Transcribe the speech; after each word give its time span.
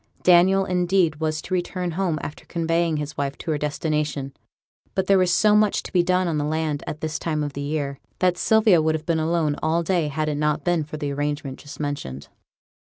Daniel, 0.23 0.65
indeed, 0.65 1.17
was 1.17 1.43
to 1.43 1.53
return 1.53 1.91
home 1.91 2.17
after 2.23 2.43
conveying 2.45 2.97
his 2.97 3.15
wife 3.17 3.37
to 3.37 3.51
her 3.51 3.57
destination; 3.59 4.33
but 4.95 5.05
there 5.05 5.19
was 5.19 5.31
so 5.31 5.55
much 5.55 5.83
to 5.83 5.93
be 5.93 6.01
done 6.01 6.27
on 6.27 6.39
the 6.39 6.43
land 6.43 6.81
at 6.87 7.01
this 7.01 7.19
time 7.19 7.43
of 7.43 7.53
the 7.53 7.61
year, 7.61 7.99
that 8.17 8.35
Sylvia 8.35 8.81
would 8.81 8.95
have 8.95 9.05
been 9.05 9.19
alone 9.19 9.55
all 9.61 9.83
day 9.83 10.07
had 10.07 10.27
it 10.27 10.37
not 10.39 10.63
been 10.63 10.83
for 10.83 10.97
the 10.97 11.11
arrangement 11.13 11.59
just 11.59 11.79
mentioned. 11.79 12.29